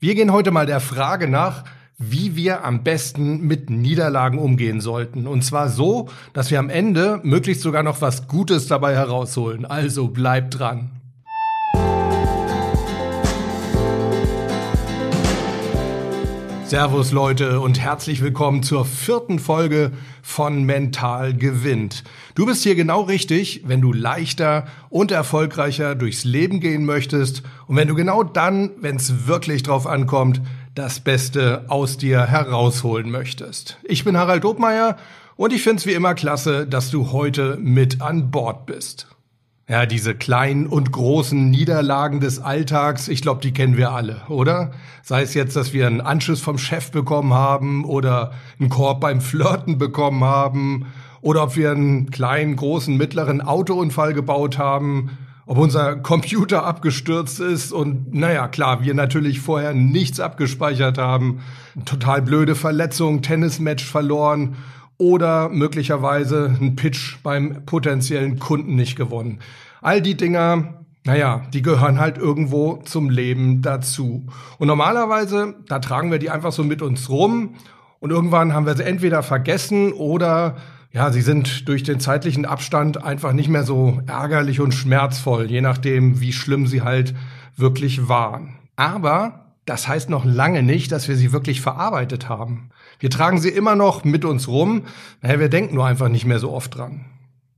[0.00, 1.64] Wir gehen heute mal der Frage nach,
[1.98, 5.26] wie wir am besten mit Niederlagen umgehen sollten.
[5.26, 9.64] Und zwar so, dass wir am Ende möglichst sogar noch was Gutes dabei herausholen.
[9.64, 10.97] Also bleibt dran.
[16.68, 19.90] Servus Leute und herzlich willkommen zur vierten Folge
[20.20, 22.04] von Mental gewinnt.
[22.34, 27.76] Du bist hier genau richtig, wenn du leichter und erfolgreicher durchs Leben gehen möchtest und
[27.76, 30.42] wenn du genau dann, wenn es wirklich drauf ankommt,
[30.74, 33.78] das Beste aus dir herausholen möchtest.
[33.84, 34.98] Ich bin Harald Dobmeier
[35.36, 39.06] und ich finde es wie immer klasse, dass du heute mit an Bord bist.
[39.70, 44.70] Ja, diese kleinen und großen Niederlagen des Alltags, ich glaube, die kennen wir alle, oder?
[45.02, 49.20] Sei es jetzt, dass wir einen Anschluss vom Chef bekommen haben oder einen Korb beim
[49.20, 50.86] Flirten bekommen haben
[51.20, 57.70] oder ob wir einen kleinen, großen, mittleren Autounfall gebaut haben, ob unser Computer abgestürzt ist
[57.70, 61.40] und naja, klar, wir natürlich vorher nichts abgespeichert haben,
[61.84, 64.56] total blöde Verletzung, Tennismatch verloren
[64.98, 69.38] oder möglicherweise ein Pitch beim potenziellen Kunden nicht gewonnen.
[69.80, 74.26] All die Dinger, naja, die gehören halt irgendwo zum Leben dazu.
[74.58, 77.54] Und normalerweise, da tragen wir die einfach so mit uns rum
[78.00, 80.56] und irgendwann haben wir sie entweder vergessen oder
[80.92, 85.60] ja, sie sind durch den zeitlichen Abstand einfach nicht mehr so ärgerlich und schmerzvoll, je
[85.60, 87.14] nachdem, wie schlimm sie halt
[87.56, 88.58] wirklich waren.
[88.76, 92.70] Aber das heißt noch lange nicht, dass wir sie wirklich verarbeitet haben.
[92.98, 94.82] Wir tragen sie immer noch mit uns rum,
[95.20, 97.04] naja, wir denken nur einfach nicht mehr so oft dran.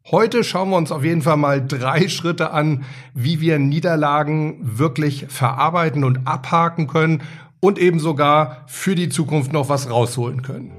[0.07, 2.85] Heute schauen wir uns auf jeden Fall mal drei Schritte an,
[3.15, 7.23] wie wir Niederlagen wirklich verarbeiten und abhaken können
[7.61, 10.73] und eben sogar für die Zukunft noch was rausholen können.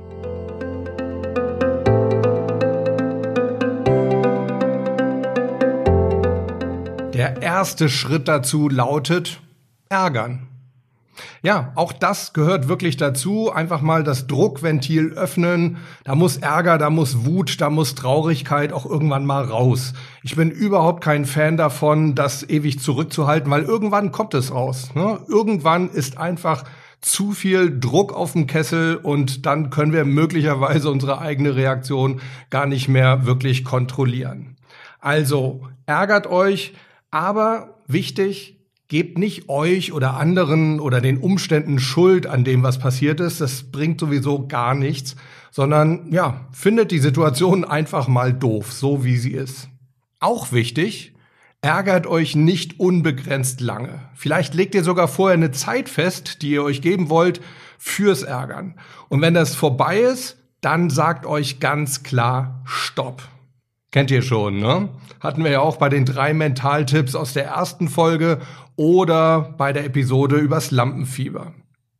[7.14, 9.40] Der erste Schritt dazu lautet
[9.88, 10.48] ärgern.
[11.42, 13.52] Ja, auch das gehört wirklich dazu.
[13.52, 15.78] Einfach mal das Druckventil öffnen.
[16.04, 19.94] Da muss Ärger, da muss Wut, da muss Traurigkeit auch irgendwann mal raus.
[20.24, 24.92] Ich bin überhaupt kein Fan davon, das ewig zurückzuhalten, weil irgendwann kommt es raus.
[24.96, 25.20] Ne?
[25.28, 26.64] Irgendwann ist einfach
[27.02, 32.22] zu viel Druck auf dem Kessel und dann können wir möglicherweise unsere eigene Reaktion
[32.52, 34.56] gar nicht mehr wirklich kontrollieren.
[35.00, 36.76] Also ärgert euch,
[37.10, 38.61] aber wichtig,
[38.92, 43.40] Gebt nicht euch oder anderen oder den Umständen Schuld an dem, was passiert ist.
[43.40, 45.16] Das bringt sowieso gar nichts,
[45.50, 49.70] sondern ja, findet die Situation einfach mal doof, so wie sie ist.
[50.20, 51.14] Auch wichtig,
[51.62, 54.02] ärgert euch nicht unbegrenzt lange.
[54.14, 57.40] Vielleicht legt ihr sogar vorher eine Zeit fest, die ihr euch geben wollt
[57.78, 58.76] fürs Ärgern.
[59.08, 63.24] Und wenn das vorbei ist, dann sagt euch ganz klar Stopp.
[63.92, 64.90] Kennt ihr schon, ne?
[65.20, 68.40] Hatten wir ja auch bei den drei Mentaltipps aus der ersten Folge
[68.78, 71.54] oder bei der Episode übers Lampenfieber.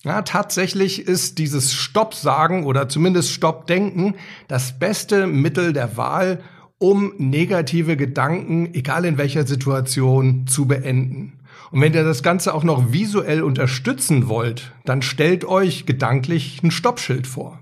[0.04, 4.16] Ja, tatsächlich ist dieses Stopp-Sagen oder zumindest Stopp-Denken
[4.48, 6.42] das beste Mittel der Wahl,
[6.80, 11.40] um negative Gedanken, egal in welcher Situation, zu beenden.
[11.72, 16.72] Und wenn ihr das Ganze auch noch visuell unterstützen wollt, dann stellt euch gedanklich ein
[16.72, 17.60] Stoppschild vor.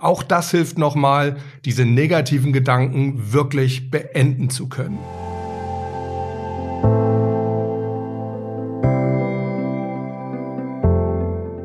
[0.00, 5.00] Auch das hilft nochmal, diese negativen Gedanken wirklich beenden zu können.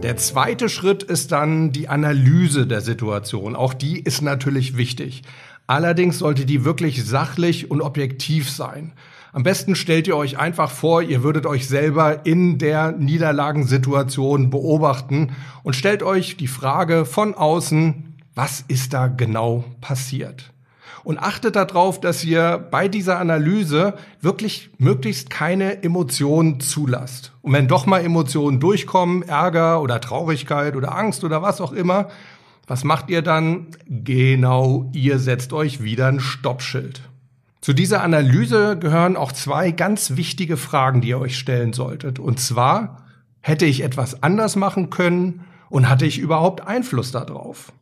[0.02, 3.56] Der zweite Schritt ist dann die Analyse der Situation.
[3.56, 5.22] Auch die ist natürlich wichtig.
[5.68, 8.94] Allerdings sollte die wirklich sachlich und objektiv sein.
[9.32, 15.32] Am besten stellt ihr euch einfach vor, ihr würdet euch selber in der Niederlagensituation beobachten
[15.64, 20.52] und stellt euch die Frage von außen, was ist da genau passiert.
[21.04, 27.34] Und achtet darauf, dass ihr bei dieser Analyse wirklich möglichst keine Emotionen zulasst.
[27.42, 32.08] Und wenn doch mal Emotionen durchkommen, Ärger oder Traurigkeit oder Angst oder was auch immer,
[32.68, 33.68] was macht ihr dann?
[33.88, 37.02] Genau, ihr setzt euch wieder ein Stoppschild.
[37.60, 42.20] Zu dieser Analyse gehören auch zwei ganz wichtige Fragen, die ihr euch stellen solltet.
[42.20, 43.04] Und zwar,
[43.42, 47.74] hätte ich etwas anders machen können und hatte ich überhaupt Einfluss darauf?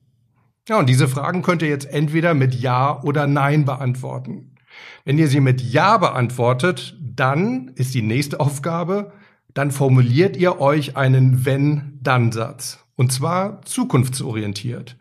[0.70, 4.56] Ja, und diese Fragen könnt ihr jetzt entweder mit Ja oder Nein beantworten.
[5.04, 9.12] Wenn ihr sie mit Ja beantwortet, dann ist die nächste Aufgabe,
[9.54, 12.86] dann formuliert ihr euch einen Wenn-Dann-Satz.
[12.96, 14.98] Und zwar zukunftsorientiert.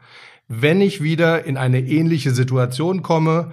[0.48, 3.52] Wenn ich wieder in eine ähnliche Situation komme,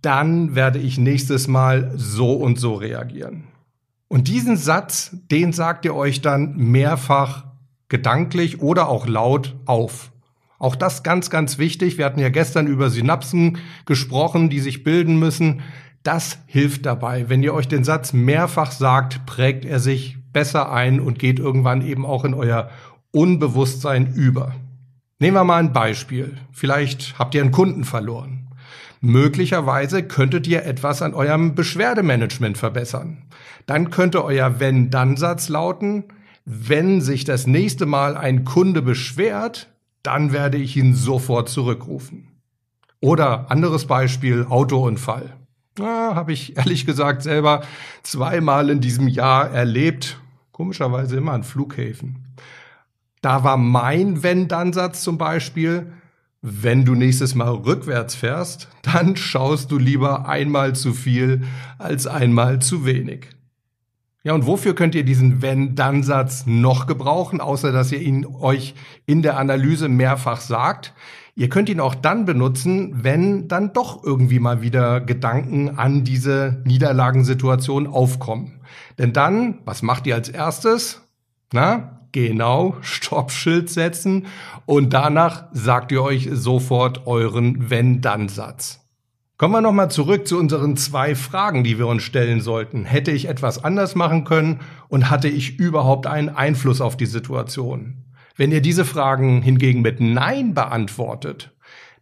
[0.00, 3.48] dann werde ich nächstes Mal so und so reagieren.
[4.06, 7.44] Und diesen Satz, den sagt ihr euch dann mehrfach
[7.88, 10.12] gedanklich oder auch laut auf.
[10.58, 11.98] Auch das ganz, ganz wichtig.
[11.98, 15.62] Wir hatten ja gestern über Synapsen gesprochen, die sich bilden müssen.
[16.02, 17.28] Das hilft dabei.
[17.28, 21.82] Wenn ihr euch den Satz mehrfach sagt, prägt er sich besser ein und geht irgendwann
[21.82, 22.70] eben auch in euer
[23.12, 24.54] Unbewusstsein über.
[25.20, 26.36] Nehmen wir mal ein Beispiel.
[26.52, 28.48] Vielleicht habt ihr einen Kunden verloren.
[29.00, 33.24] Möglicherweise könntet ihr etwas an eurem Beschwerdemanagement verbessern.
[33.66, 36.04] Dann könnte euer Wenn-Dann-Satz lauten,
[36.44, 39.68] wenn sich das nächste Mal ein Kunde beschwert,
[40.02, 42.28] dann werde ich ihn sofort zurückrufen.
[43.00, 45.36] Oder anderes Beispiel, Autounfall.
[45.78, 47.62] Ja, Habe ich ehrlich gesagt selber
[48.02, 50.20] zweimal in diesem Jahr erlebt.
[50.50, 52.26] Komischerweise immer an Flughäfen.
[53.20, 55.92] Da war mein Wenn-Dann-Satz zum Beispiel,
[56.40, 61.44] wenn du nächstes Mal rückwärts fährst, dann schaust du lieber einmal zu viel
[61.78, 63.26] als einmal zu wenig.
[64.28, 68.74] Ja, und wofür könnt ihr diesen Wenn-Dann-Satz noch gebrauchen, außer dass ihr ihn euch
[69.06, 70.92] in der Analyse mehrfach sagt?
[71.34, 76.60] Ihr könnt ihn auch dann benutzen, wenn dann doch irgendwie mal wieder Gedanken an diese
[76.66, 78.60] Niederlagensituation aufkommen.
[78.98, 81.08] Denn dann, was macht ihr als erstes?
[81.54, 84.26] Na, genau, Stoppschild setzen
[84.66, 88.86] und danach sagt ihr euch sofort euren Wenn-Dann-Satz.
[89.38, 92.84] Kommen wir nochmal zurück zu unseren zwei Fragen, die wir uns stellen sollten.
[92.84, 98.02] Hätte ich etwas anders machen können und hatte ich überhaupt einen Einfluss auf die Situation?
[98.34, 101.54] Wenn ihr diese Fragen hingegen mit Nein beantwortet,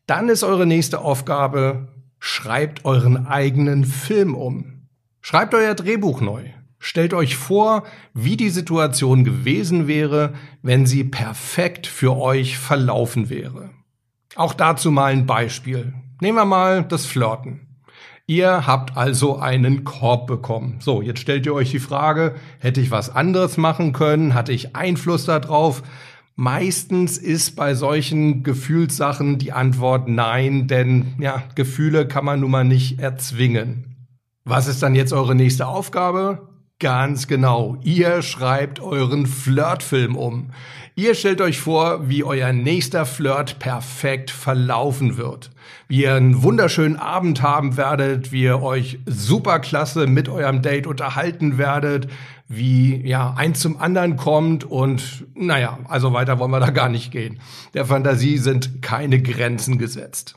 [0.07, 1.89] dann ist eure nächste Aufgabe,
[2.19, 4.89] schreibt euren eigenen Film um.
[5.21, 6.43] Schreibt euer Drehbuch neu.
[6.79, 7.83] Stellt euch vor,
[8.15, 10.33] wie die Situation gewesen wäre,
[10.63, 13.73] wenn sie perfekt für euch verlaufen wäre.
[14.37, 15.93] Auch dazu mal ein Beispiel.
[16.21, 17.61] Nehmen wir mal das Flirten.
[18.27, 20.77] Ihr habt also einen Korb bekommen.
[20.81, 24.35] So, jetzt stellt ihr euch die Frage, hätte ich was anderes machen können?
[24.35, 25.83] Hatte ich Einfluss darauf?
[26.35, 32.65] Meistens ist bei solchen Gefühlssachen die Antwort nein, denn ja, Gefühle kann man nun mal
[32.65, 34.09] nicht erzwingen.
[34.45, 36.49] Was ist dann jetzt eure nächste Aufgabe?
[36.79, 37.79] Ganz genau.
[37.85, 40.51] Ihr schreibt euren Flirtfilm um.
[40.95, 45.51] Ihr stellt euch vor, wie euer nächster Flirt perfekt verlaufen wird.
[45.89, 51.57] Wie ihr einen wunderschönen Abend haben werdet, wie ihr euch superklasse mit eurem Date unterhalten
[51.57, 52.09] werdet,
[52.47, 57.11] wie ja eins zum anderen kommt und naja, also weiter wollen wir da gar nicht
[57.11, 57.41] gehen.
[57.73, 60.35] Der Fantasie sind keine Grenzen gesetzt.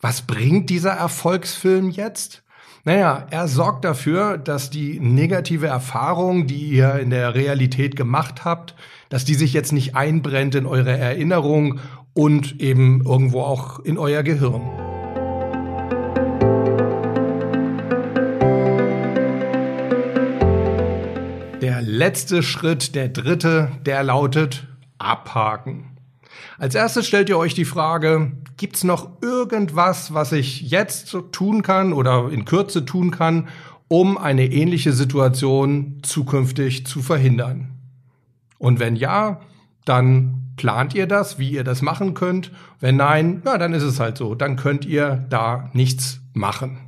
[0.00, 2.44] Was bringt dieser Erfolgsfilm jetzt?
[2.84, 8.74] Naja, er sorgt dafür, dass die negative Erfahrung, die ihr in der Realität gemacht habt,
[9.10, 11.80] dass die sich jetzt nicht einbrennt in eure Erinnerung
[12.14, 14.62] und eben irgendwo auch in euer Gehirn.
[21.60, 24.66] Der letzte Schritt, der dritte, der lautet
[24.96, 25.98] abhaken.
[26.58, 31.94] Als erstes stellt ihr euch die Frage, Gibt's noch irgendwas, was ich jetzt tun kann
[31.94, 33.48] oder in Kürze tun kann,
[33.88, 37.70] um eine ähnliche Situation zukünftig zu verhindern?
[38.58, 39.40] Und wenn ja,
[39.86, 42.52] dann plant ihr das, wie ihr das machen könnt.
[42.80, 44.34] Wenn nein, ja, dann ist es halt so.
[44.34, 46.80] Dann könnt ihr da nichts machen.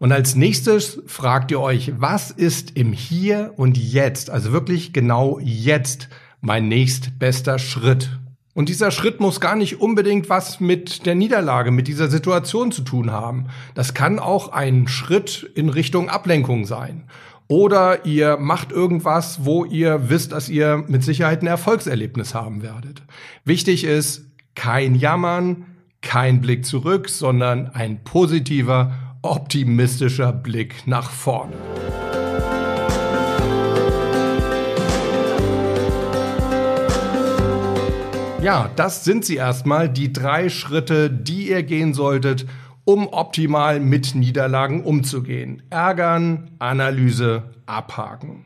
[0.00, 5.38] Und als nächstes fragt ihr euch, was ist im Hier und Jetzt, also wirklich genau
[5.38, 6.08] jetzt,
[6.40, 8.18] mein nächstbester Schritt?
[8.54, 12.82] Und dieser Schritt muss gar nicht unbedingt was mit der Niederlage, mit dieser Situation zu
[12.82, 13.46] tun haben.
[13.74, 17.04] Das kann auch ein Schritt in Richtung Ablenkung sein.
[17.46, 23.02] Oder ihr macht irgendwas, wo ihr wisst, dass ihr mit Sicherheit ein Erfolgserlebnis haben werdet.
[23.44, 25.66] Wichtig ist kein Jammern,
[26.02, 31.56] kein Blick zurück, sondern ein positiver, optimistischer Blick nach vorne.
[38.40, 42.46] Ja, das sind sie erstmal, die drei Schritte, die ihr gehen solltet,
[42.84, 45.62] um optimal mit Niederlagen umzugehen.
[45.70, 48.44] Ärgern, Analyse, abhaken.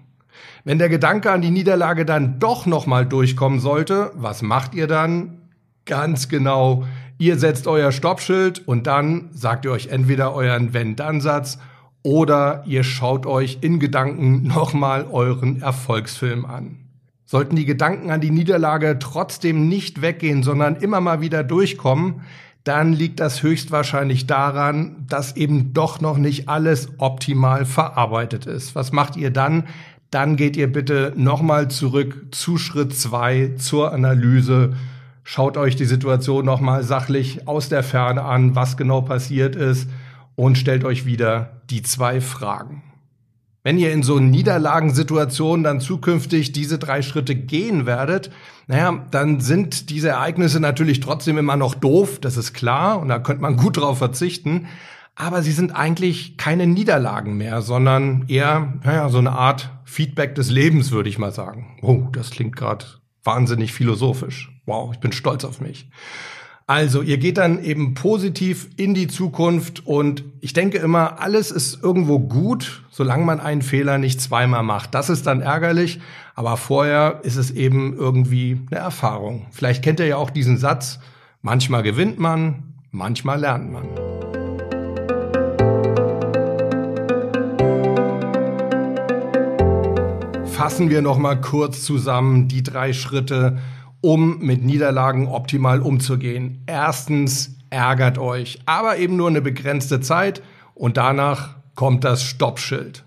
[0.64, 5.42] Wenn der Gedanke an die Niederlage dann doch nochmal durchkommen sollte, was macht ihr dann?
[5.84, 6.84] Ganz genau,
[7.18, 11.58] ihr setzt euer Stoppschild und dann sagt ihr euch entweder euren Wenn-Dann-Satz
[12.02, 16.82] oder ihr schaut euch in Gedanken nochmal euren Erfolgsfilm an.
[17.33, 22.21] Sollten die Gedanken an die Niederlage trotzdem nicht weggehen, sondern immer mal wieder durchkommen,
[22.62, 28.75] dann liegt das höchstwahrscheinlich daran, dass eben doch noch nicht alles optimal verarbeitet ist.
[28.75, 29.65] Was macht ihr dann?
[30.11, 34.75] Dann geht ihr bitte nochmal zurück zu Schritt zwei zur Analyse.
[35.25, 39.89] Schaut euch die Situation nochmal sachlich aus der Ferne an, was genau passiert ist
[40.35, 42.83] und stellt euch wieder die zwei Fragen.
[43.64, 48.31] Wenn ihr in so Niederlagensituationen dann zukünftig diese drei Schritte gehen werdet,
[48.66, 53.19] naja, dann sind diese Ereignisse natürlich trotzdem immer noch doof, das ist klar, und da
[53.19, 54.66] könnte man gut drauf verzichten.
[55.14, 60.50] aber sie sind eigentlich keine Niederlagen mehr, sondern eher, naja, so eine Art Feedback des
[60.50, 61.76] Lebens, würde ich mal sagen.
[61.83, 62.87] Oh, das klingt gerade
[63.23, 64.50] wahnsinnig philosophisch.
[64.64, 65.90] Wow, ich bin stolz auf mich.
[66.66, 71.83] Also, ihr geht dann eben positiv in die Zukunft und ich denke immer, alles ist
[71.83, 74.95] irgendwo gut, solange man einen Fehler nicht zweimal macht.
[74.95, 76.00] Das ist dann ärgerlich,
[76.37, 79.47] aber vorher ist es eben irgendwie eine Erfahrung.
[79.50, 81.00] Vielleicht kennt ihr ja auch diesen Satz,
[81.42, 83.88] manchmal gewinnt man, manchmal lernt man.
[90.47, 93.59] Fassen wir noch mal kurz zusammen die drei Schritte,
[94.02, 96.62] um mit Niederlagen optimal umzugehen.
[96.66, 100.42] Erstens, ärgert euch, aber eben nur eine begrenzte Zeit
[100.75, 103.04] und danach kommt das Stoppschild.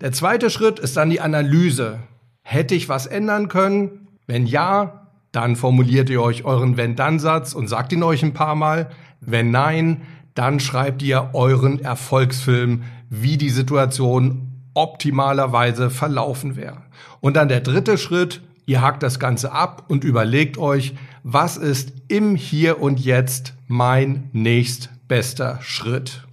[0.00, 1.98] Der zweite Schritt ist dann die Analyse.
[2.42, 4.08] Hätte ich was ändern können?
[4.26, 8.90] Wenn ja, dann formuliert ihr euch euren Wenn-Dann-Satz und sagt ihn euch ein paar Mal.
[9.20, 10.02] Wenn nein,
[10.34, 16.82] dann schreibt ihr euren Erfolgsfilm, wie die Situation optimalerweise verlaufen wäre.
[17.20, 21.92] Und dann der dritte Schritt, Ihr hakt das Ganze ab und überlegt euch, was ist
[22.08, 26.24] im Hier und Jetzt mein nächstbester Schritt.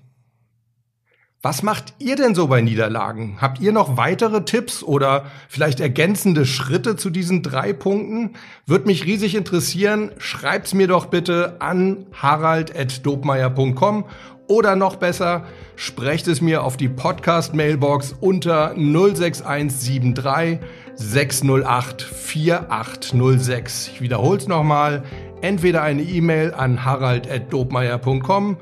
[1.44, 3.38] Was macht ihr denn so bei Niederlagen?
[3.42, 8.34] Habt ihr noch weitere Tipps oder vielleicht ergänzende Schritte zu diesen drei Punkten?
[8.68, 10.12] Würde mich riesig interessieren.
[10.20, 14.06] Schreibt's mir doch bitte an harald.dobmeier.com
[14.52, 15.46] oder noch besser,
[15.78, 20.60] sprecht es mir auf die Podcast-Mailbox unter 06173
[20.96, 23.92] 608 4806.
[23.94, 25.04] Ich wiederhole es nochmal.
[25.42, 28.58] Entweder eine E-Mail an harald.dobmeier.com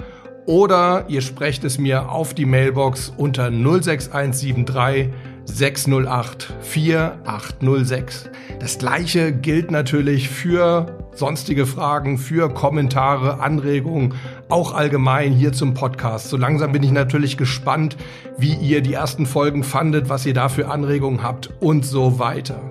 [0.46, 5.10] oder ihr sprecht es mir auf die Mailbox unter 06173
[5.46, 8.30] 608 4806.
[8.60, 14.16] Das gleiche gilt natürlich für sonstige Fragen, für Kommentare, Anregungen,
[14.50, 16.30] auch allgemein hier zum Podcast.
[16.30, 17.98] So langsam bin ich natürlich gespannt,
[18.38, 22.62] wie ihr die ersten Folgen fandet, was ihr da für Anregungen habt und so weiter.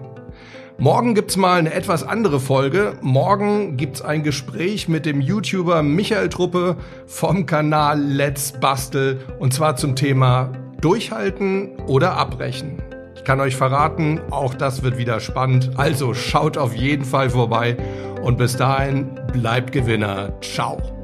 [0.80, 2.98] Morgen gibt's mal eine etwas andere Folge.
[3.00, 6.76] Morgen gibt's ein Gespräch mit dem YouTuber Michael Truppe
[7.06, 12.87] vom Kanal Let's Bastel und zwar zum Thema Durchhalten oder Abbrechen.
[13.28, 15.72] Kann euch verraten, auch das wird wieder spannend.
[15.76, 17.76] Also schaut auf jeden Fall vorbei
[18.22, 20.32] und bis dahin bleibt Gewinner.
[20.40, 20.97] Ciao.